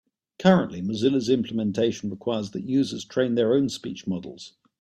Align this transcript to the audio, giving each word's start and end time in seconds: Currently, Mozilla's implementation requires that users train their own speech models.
Currently, 0.39 0.81
Mozilla's 0.81 1.29
implementation 1.29 2.09
requires 2.09 2.49
that 2.49 2.63
users 2.67 3.05
train 3.05 3.35
their 3.35 3.53
own 3.53 3.69
speech 3.69 4.07
models. 4.07 4.53